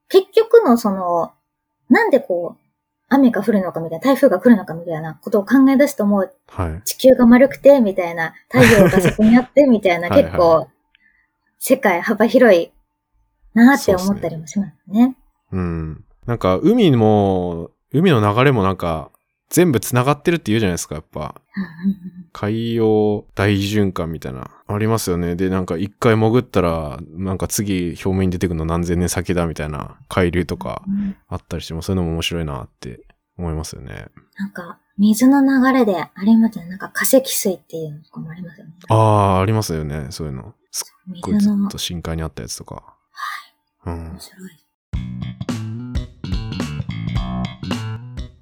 [0.08, 1.34] 結局のその、
[1.89, 2.65] なんでこう、
[3.10, 6.82] 雨が降るのかみたいな、台風が来るのかみたいなことを考え出すともうはい。
[6.86, 10.67] 地球が丸くて、みたいな、太陽がそこにあって、みたいな、 はいはい結構、
[11.58, 12.71] 世界幅広い
[13.56, 15.15] なって思ったりもしますね。
[15.51, 16.06] うん。
[16.28, 19.10] なんか、海も、海の流れもなんか、
[19.49, 21.36] 全部繋がってるって言うじゃないですか、やっぱ。
[22.34, 24.49] 海洋大循環みたいな。
[24.67, 25.36] ありますよね。
[25.36, 33.05] で、なんか一回潜ったら、なんか次表面に出てくるの何千年先だみたいな海流とかうんあったりしても、そういうのも面白いなって
[33.38, 34.08] 思いますよね。
[34.38, 36.71] なんか、水の流れでありますよね。
[36.71, 38.73] なんか化石水っていうのとかもありますよね。
[38.89, 40.08] ああ、ありますよね。
[40.10, 40.53] そういうの。
[40.71, 42.97] すっごい水のずっと、深海にあったやつとか。
[43.86, 43.95] はい。
[43.95, 44.19] うん面。
[44.19, 44.64] 白い。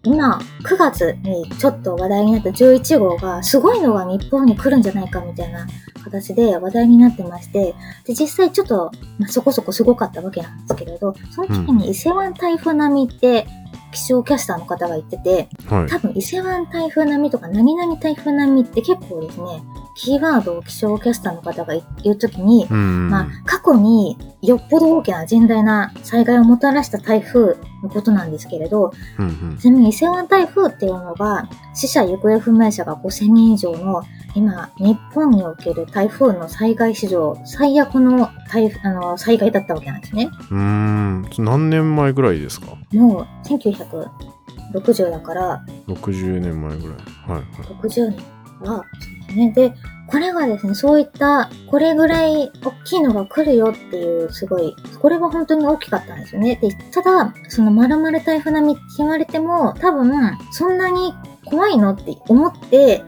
[0.05, 5.65] 今、9月にちょっと話題になった11号が、すごいのが日本に来るんじゃないかみたいな
[6.03, 7.73] 形で話題になってまして、
[8.05, 13.47] で、実際ちょっと、まあ、そこそこすごかったわけなんですけれど、その時に伊勢湾台風並みって、
[13.93, 15.87] 気象キャスターの方が言ってて、はい。
[15.87, 19.63] 多分伊勢湾台風並みとか何々台風並みって結構ですね、
[19.95, 23.09] キーワードを気象キャスターの方が言うときに、うん。
[23.09, 29.57] まあ、過去によっぽど大きな甚大な災害をもたらした台風のことなんですけれど、うんうん。
[29.57, 34.01] ちなみに伊勢湾台風っていうのが、死者行方不明者が5000人以上の、
[34.35, 40.29] 今、日本における台風の災害史上最悪の台風あの災害だったわけなんですね。
[40.49, 41.29] うーん。
[41.37, 42.67] 何年前ぐらいですか？
[42.93, 46.97] もう、1960だから、?60 年前ぐらい。
[47.27, 47.43] はいはい。
[47.83, 48.23] 60年
[48.63, 49.51] は、そうですね。
[49.51, 49.73] で、
[50.07, 56.55] これがですね、そういった、これぐらい大きいのが来るよっていう、すごい、これは本当に大きかったんですよね。
[56.61, 60.11] で、ただ、その丸々台風並みって言われても、多分、
[60.51, 61.13] そんなに
[61.45, 63.03] 怖いのって思って、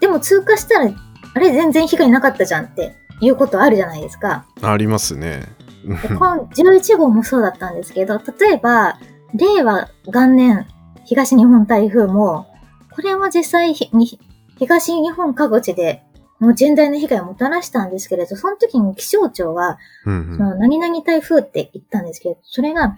[0.00, 0.90] でも通過したら、
[1.34, 4.44] あれ全然被害なかったじゃんっていうことあるじゃないですか。
[4.60, 5.46] ありますね。
[5.84, 8.98] で今11号もそうだったんですけど、例えば、
[9.34, 10.66] 令和元年
[11.04, 12.46] 東日本台風も、
[12.94, 14.20] これは実際ひに
[14.66, 16.02] 東日本各地で
[16.38, 22.96] もう甚大な被害をもたらしたんですけれど、その時に気象庁が、うんその何々台風って言ったんですけど、それが、あ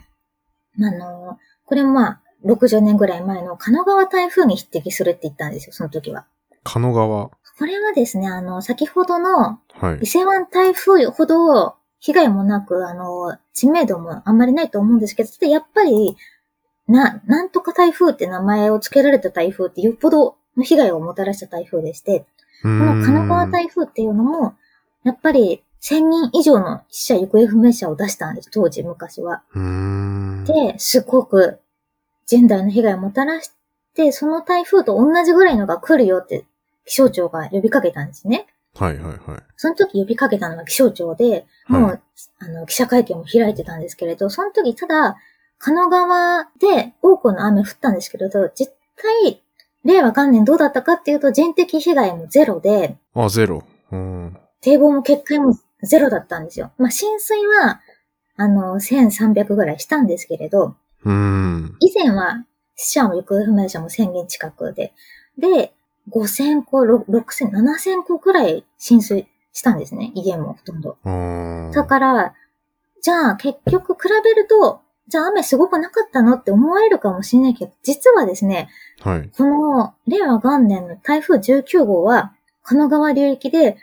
[0.79, 6.25] の、これもまあ、60年ぐらい前の神奈川台風に匹敵するって言ったんですよ、その時は。
[6.63, 7.27] 神奈川。
[7.29, 10.07] これはですね、あの、先ほどのはい伊。
[10.07, 16.17] 勢湾台風ほど被害もなく、あの、知名度もあんまりないと思うんですけど、ただやっぱり、
[16.89, 22.27] な、なんとか台風って名前を付けられた台風ってよっぽどの被害をもたらした台風でして、こ
[22.63, 24.55] この神奈川台風っていうのも、
[25.05, 29.43] やっぱり1000人以上の死者行方不明者を出したんです、当時昔は。
[30.47, 31.61] で、すごく
[32.27, 33.53] 甚大な被害をもたらし
[33.95, 36.47] て、その台風と同じぐらいのが来るよって
[36.87, 38.47] 気象庁が呼びかけたんですね。
[38.75, 39.43] はいはいはい。
[39.57, 42.01] その時呼びかけたのが気象庁で、もう、はい
[42.39, 45.17] あの、記者会見も開いてたんですけれど、その時ただ、
[45.59, 49.43] 神奈川で多くの雨降ったんですけれど、実際、
[49.85, 53.63] 令和元年どうだったかっていうと、人的被害もゼロで、あ、ゼロ。
[53.93, 54.37] うん。
[54.61, 56.73] 堤防も決壊もゼロだったんですよ。
[56.79, 57.81] まあ、浸水は、
[58.37, 61.77] あの、1300ぐらいしたんですけれど、うーん。
[61.81, 62.45] 以前は
[62.77, 64.93] 死者も行方不明者も1000人近くで、
[65.39, 65.73] で、
[66.11, 70.13] 5000個、ろ6000、7000個くらい浸水したんですね。
[70.15, 70.97] 家もほとんど。
[71.73, 72.35] だから、
[73.01, 78.69] じゃあ結局比べると、じゃあ雨すごくなかったのって思われるかもしれないけど、実はですね、
[79.01, 79.31] はい。
[79.37, 83.77] この令和元年の台風19号は、神奈川流域で、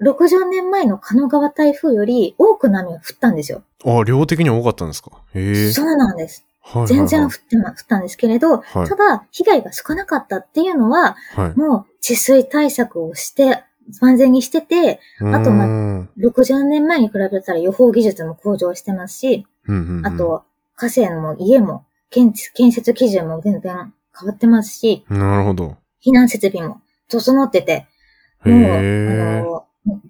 [0.00, 3.62] 60年前の神奈川台風より多くの雨が降ったんですよ。
[3.84, 5.10] あ、量的には多かったんですか？
[5.34, 5.72] へえ。
[5.72, 6.44] そうなんです。
[6.62, 11.58] はいはいはい全然降ってま、降ったんですけれど、はいただ、被害が少なかったっていうのは、はい。
[11.58, 13.64] もう治水対策をして、
[14.00, 15.70] 万全にしてて、あとまうー
[16.02, 20.44] ん60年前に比べたら予報技術も向上してますし、うんうんうんあ、と、
[20.80, 25.76] 河川も家も建設、建設基準も全然変わってますし、なるほど。
[26.02, 27.86] 避難設備も整ってて、
[28.46, 29.40] へもう、え。
[29.40, 29.66] あの、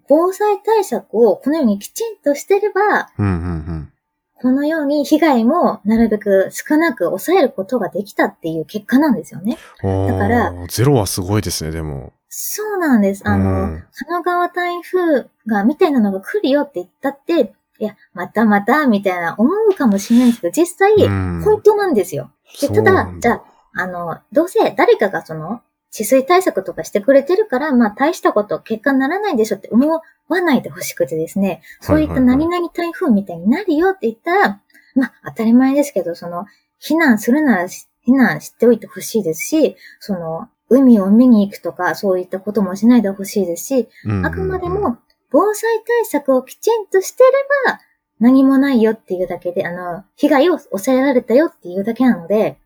[0.08, 3.36] 防災対策をこのようにきちんとしてれば、うんうんう
[3.72, 3.92] ん。
[4.34, 9.58] このように被害もなるべく少なく抑えることができたっていう結果なんですよね。
[9.82, 12.12] だからゼロはすごいですね、でも。
[12.28, 13.22] そうなんです。
[13.26, 21.42] あの、うん神奈川台風が、みたいなのが来るよって言ったって、いや、またまた、みたいな思うかもしれないんですけど、実際、うん。
[21.42, 22.30] 本当なんですよ。
[22.60, 30.02] でただじゃあ、あの、どうせ誰かがその、治水対策とかしてくれてるから、まあ大したこと結果にならないでしょって思わ
[30.40, 34.60] ないでほしくてですね、そういった何々台風みたいになるよって言ったら、
[34.94, 36.44] まあ当たり前ですけど、その、
[36.80, 43.88] 避難するならし避難しておいてほしいですし、その、海を見に行くとか、そういったこともしないでほしいですし、
[44.24, 44.98] あくまでも、
[45.30, 47.30] 防災対策をきちんとしてれ
[47.66, 47.80] ば、
[48.18, 52.58] 何もないよっていうだけで、あの、被害を抑えられたよっていうだけなので、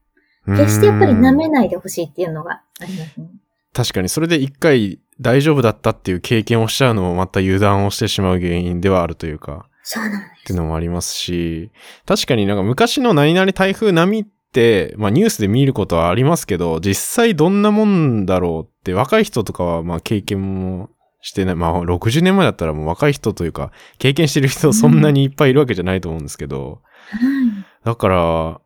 [0.47, 3.29] 決してやっぱり舐めないでほしいっていうのがありますね。
[3.73, 11.71] 確かにそれで一回大丈夫だったっていう経験をしちゃうのもまた油断をしてしまう原因ではあるというか、そうなんでっていうのもありますし、
[12.07, 20.91] 確かになんか昔の何々台風並みって、まあニュースで見ることはありますけど、実際どんなもんだろうって若い人とかはまあ経験も
[21.25, 27.17] してない、まあ60年前だったらもう若い人というか、経験してる人そんなにいっぱいいるわけじゃないと思うんですけど、す。
[27.17, 27.65] はい。
[27.83, 28.61] だから、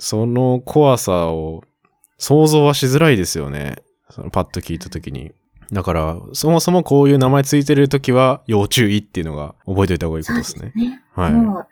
[0.00, 1.62] その怖さを
[2.18, 3.76] 想像はしづらいですよね。
[4.10, 5.30] そのパッと聞いたときに。
[5.72, 10.72] だから、そもそもこういう名前ついてるときは要注意っていうのが覚えておいた方がいいことですね。
[10.74, 11.00] ね。
[11.14, 11.32] はい。
[11.32, 11.66] もう、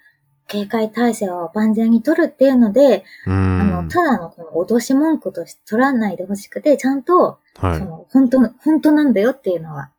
[0.46, 3.88] 警戒体制を万全に取るっていうので、あの、ん。
[3.88, 7.79] ただのこの脅し文句として取らないでほしくて、ちゃんと、はい。
[7.79, 9.97] その、本当、本当なんだよっていうのは、はい。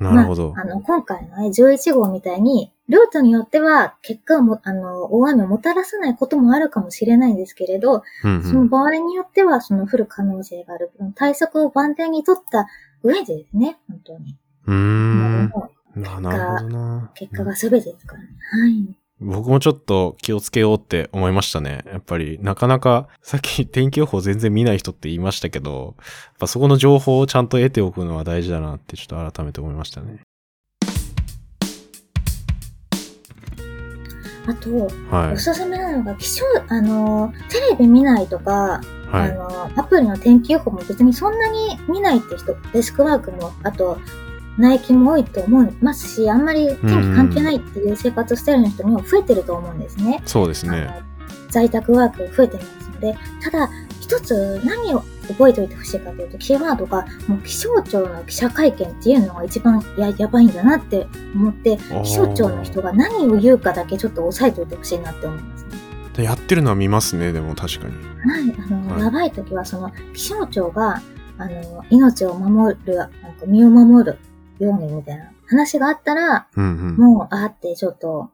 [0.00, 0.52] なるほど。
[0.54, 12.66] まあ、あの、今回のね、11号みたいに、ルートによっては、結果をも、あの、大雨をもたらさないこともあるかもしれないんですけれど、うんその場合によっては、その降る可能性がある分、対策を万全に取った
[13.02, 14.36] 上でですね、本当に。
[14.66, 14.76] うん。
[14.76, 15.48] うーん。
[15.50, 17.10] もうななるほどな。
[17.14, 18.28] 結果が全てですからね。
[18.52, 18.99] はい。
[19.20, 21.84] 僕もちょっと気をつけようって思いましたね。
[21.86, 30.20] やっぱりなかなか、さっき 天気予報全然見ない人って言いましたけど、やっぱそこの情報をちゃんと得ておくのは大事だなってちょっと改めて思いましたね。
[34.46, 35.36] あと、はいお。
[35.36, 38.80] すすめなのが、気象、あの、テレビ見ないとか、
[39.10, 39.32] はい。
[39.32, 43.98] あの、アプリの天気予報も別にそんなに見ないって人、デスクワークも、あと、
[44.58, 50.22] 内勤も多いと思いますし、あんまり天気関係ないっていう生活スタイルの人も増えてると思うんですね。
[50.26, 51.02] そうですね。
[51.48, 65.70] 在宅ワーク増えてますので、ただ、一つ何を覚えておいてほしいかというと、キーワードが、もう気象庁の記者会見っていうのが一番ややばいんだなって思って、気象庁の人が何を言うかだけちょっと押さえておいてほしいなって思いますね。
[66.14, 67.94] でやってるのは見ますね、でも確かに。
[67.94, 71.00] はい、あの、はいやばい時は、その、気象庁が、
[71.38, 73.12] あの、命を守る、なんか
[73.46, 74.18] 身を守る
[74.64, 76.96] ようにみたいな話があったら、うんうん。
[76.96, 78.30] もう、あーってちょっと、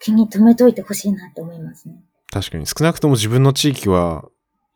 [0.00, 1.96] 気に留めといてほしいなって思いますね。
[2.32, 2.66] 確かに。
[2.66, 4.24] 少なくとも自分の地域は、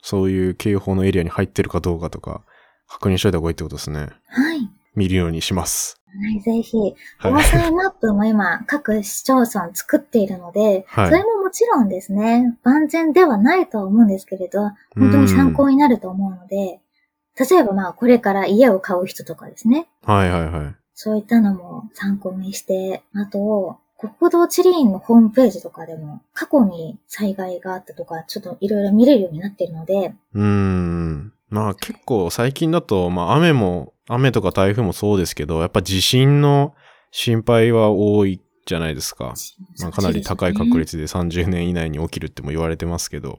[0.02, 2.42] そういう警報のエリアに入ってるかどうかとか、
[2.88, 4.08] 確認しといた方がいいってことですね。
[4.26, 4.68] はい。
[4.94, 6.02] 見るようにします。
[6.06, 6.94] はい、ぜひ、はい
[7.32, 16.80] 防災マップも今、各市町村作っているので、はいそれももちろんですね、万全ではないとは思うんですけれど、本当に参考になると思うので、
[17.38, 20.76] 例えばまあ、これから家を買う人とかですね、はいはいはい。
[20.94, 31.32] そういったのも参考にして、あと、国土地理院のホームページとかでも、過去に災害があったとか、ちょっといろいろ見れるようになっているので、うーん。
[31.48, 36.74] まあ結構最近だと、まあ雨も、雨とか台風もそうですけど、やっぱ地震の
[37.12, 39.34] 心配は多いじゃないですか。
[39.80, 43.38] まあ、かなり高い確率で30年以内に起きるっても言われてますけど、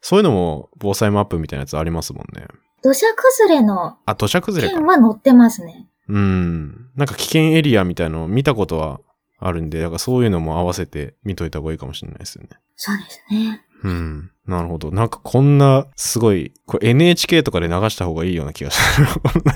[0.00, 2.46] そういうのも防災マップみたいなやつありますもんね。
[2.82, 4.86] 土砂崩れのあ、土砂崩れか件。
[4.86, 5.86] は載ってますね。
[6.10, 6.90] うん。
[6.96, 9.00] なんか危険エリアみたいのを見たことは
[9.38, 12.50] あるんで、だからそういうのも合わせて見といた方がいいかもしれないですよね。
[12.74, 13.62] そうですね。
[13.84, 14.30] うん。
[14.46, 14.90] なるほど。
[14.90, 19.06] なんかこんな、すごい、これ NHK とかで流した方がいいような気がする。
[19.06, 19.10] あ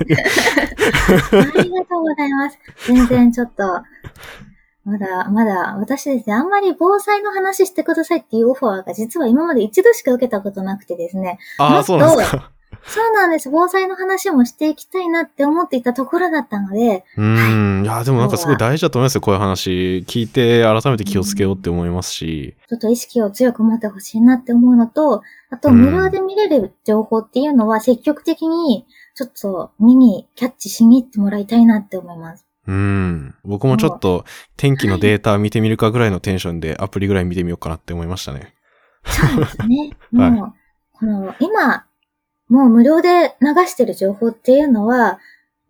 [0.06, 0.14] り
[1.70, 2.58] がとうございます。
[2.86, 3.82] 全然ちょっと、
[4.84, 11.38] まだ、まだ、私ですね、あんまり防災の話してくださいっていうオファーが実は今まで一度しか受けたことなくてですね。
[11.58, 12.52] ああ、そうなんですか。
[12.86, 13.50] そうなんです。
[13.50, 17.82] 防災の話もしていきたいなって思っていたところだったので、うん。
[17.84, 20.04] いや、でもなんかすごい大事だと思いますよ、こういう話。
[20.06, 22.56] 聞いて改めて気をつけようって思いますし。
[22.68, 32.46] ちょっと意識を強く持ってほしいなって思うのと、あとうん無料で見れる情報っていうのは積極的にちょっと見にキャッチしに行ってもらいたいなって思います。
[32.66, 33.34] うん。
[33.44, 34.24] 僕もちょっと
[34.56, 38.54] 天気のデータ見てみるかぐらいのテンションでアプリぐらい見てみようかなって思いましたね。
[39.04, 39.96] そうですね。
[40.16, 40.52] はいもう、
[40.92, 41.83] この、今、
[42.54, 45.18] もう無料で流してる情報っていうのは、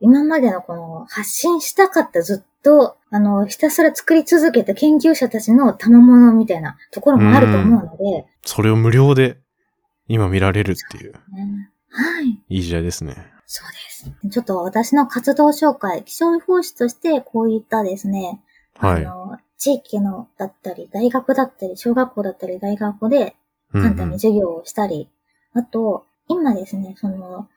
[0.00, 9.38] 今までのこの発信したかったずっと、あの、ひたすら作り続けた研究者たちの賜物みたいなところもあると思うので、それを無料で
[10.08, 12.38] 今見られるっていう、ねはい。
[12.50, 13.16] いい時代ですね。
[13.46, 14.28] そうです。
[14.28, 18.42] ちょっと私の活動紹介、気象予報士としてこういったですね、
[18.76, 19.06] はい。
[19.06, 23.36] あの、地域のだったり、大学だったり、小学校だったり、大学で
[23.72, 25.08] 簡単に授業をしたり、
[25.54, 27.48] あと、今ですね、その、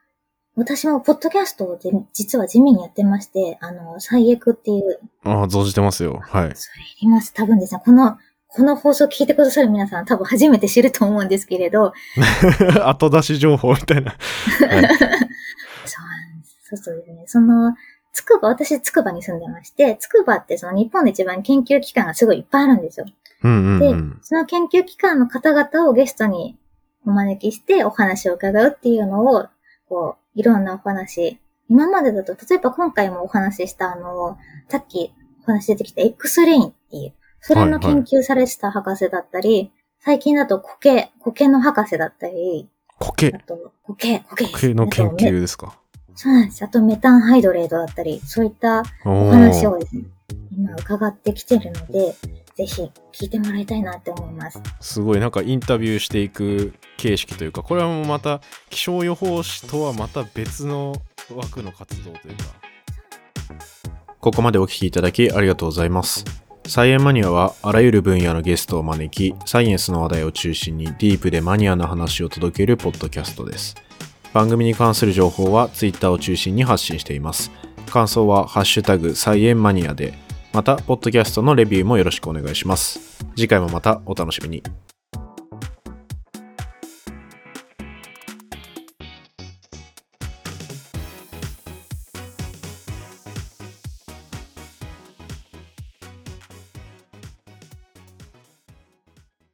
[0.55, 6.19] 私もポッドキャストをで実は地味にやってまして、あの、最悪っていう、ああ、存じてますよ。
[6.23, 6.51] はい。
[6.55, 7.33] それいます。
[7.33, 11.93] 多分ですね、この、この放送聞いてくださる皆さん多分初めて知ると思うんですけれど、
[12.85, 14.11] 後出し情報みたいな。
[14.11, 14.17] はい。
[14.65, 16.57] そうなんです。
[16.63, 17.23] そうそうですね。
[17.27, 17.75] その、
[18.13, 23.05] つくば、私つくばに住んでまして、つくばってその日本で一番研究機関がすごいいっぱいあるんですよ。
[23.43, 24.19] うんうんでうん。
[24.23, 26.57] その研究機関の方々をゲストに
[27.07, 29.47] お招きしてお話を伺うっていうのを、
[29.89, 31.39] こう、いろんなお話。
[31.69, 34.37] 今までだと、例えば今回もお話ししたあの、
[34.69, 43.39] さっきお話出てきた X レインっていう、それの研究されてた博士だったり、最近だと苔、苔の博士だったり、苔あ。
[43.39, 44.45] と、苔、苔。
[44.45, 45.79] 苔の研究ですか？
[46.15, 46.63] そうなんです。
[46.63, 50.03] あとメタンハイドレートだったり、そういったおお話をーですね、
[50.51, 52.15] 今伺ってきてるので、
[52.55, 54.61] ぜひ聞いてもらいたいなって思います。
[54.81, 60.95] すごいなんかインタビューしていく形式というかこれはもうまた気象予報士とはまた別の
[61.35, 62.43] 枠の活動というか。
[64.19, 66.25] ここまでお聞きいただきありがとうございます。
[66.65, 73.75] サイエンマニアはあらゆる分野のゲストを招きサイエンスの話題を中心にディープでマニアな話を届けるポッドキャストです。
[74.33, 77.51] 番組に関する情報は Twitter を中心に発信しています
[77.91, 80.13] 感想はハッシュタグ菜園マニアで
[80.53, 82.99] またポッドキャストのレビューもよろしくお願いします。
[83.35, 84.63] 次回もまたお楽しみに。